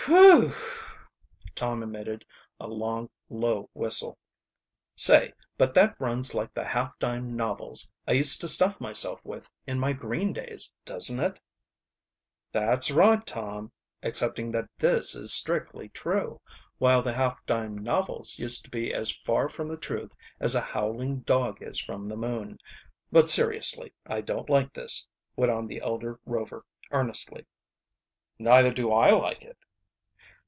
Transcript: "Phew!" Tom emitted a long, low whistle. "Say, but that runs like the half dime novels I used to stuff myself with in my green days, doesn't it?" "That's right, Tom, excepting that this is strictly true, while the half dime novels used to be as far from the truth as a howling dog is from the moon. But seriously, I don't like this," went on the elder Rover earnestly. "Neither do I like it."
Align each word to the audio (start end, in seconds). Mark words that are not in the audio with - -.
"Phew!" 0.05 0.51
Tom 1.53 1.83
emitted 1.83 2.25
a 2.59 2.67
long, 2.67 3.07
low 3.29 3.69
whistle. 3.73 4.17
"Say, 4.95 5.31
but 5.59 5.75
that 5.75 5.95
runs 6.01 6.33
like 6.33 6.51
the 6.53 6.63
half 6.63 6.97
dime 6.97 7.35
novels 7.35 7.91
I 8.07 8.13
used 8.13 8.41
to 8.41 8.47
stuff 8.47 8.81
myself 8.81 9.23
with 9.23 9.47
in 9.67 9.77
my 9.79 9.93
green 9.93 10.33
days, 10.33 10.73
doesn't 10.85 11.19
it?" 11.19 11.39
"That's 12.51 12.89
right, 12.89 13.23
Tom, 13.27 13.71
excepting 14.01 14.51
that 14.53 14.69
this 14.79 15.13
is 15.13 15.31
strictly 15.33 15.89
true, 15.89 16.41
while 16.79 17.03
the 17.03 17.13
half 17.13 17.37
dime 17.45 17.77
novels 17.77 18.39
used 18.39 18.63
to 18.65 18.71
be 18.71 18.91
as 18.91 19.11
far 19.17 19.49
from 19.49 19.67
the 19.69 19.77
truth 19.77 20.15
as 20.39 20.55
a 20.55 20.61
howling 20.61 21.19
dog 21.19 21.61
is 21.61 21.79
from 21.79 22.07
the 22.07 22.17
moon. 22.17 22.57
But 23.11 23.29
seriously, 23.29 23.93
I 24.07 24.21
don't 24.21 24.49
like 24.49 24.73
this," 24.73 25.07
went 25.35 25.51
on 25.51 25.67
the 25.67 25.79
elder 25.79 26.19
Rover 26.25 26.65
earnestly. 26.89 27.45
"Neither 28.39 28.73
do 28.73 28.91
I 28.91 29.11
like 29.11 29.43
it." 29.43 29.59